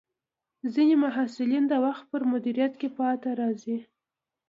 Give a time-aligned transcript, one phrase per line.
[0.73, 3.77] ځینې محصلین د وخت پر مدیریت کې پاتې راځي.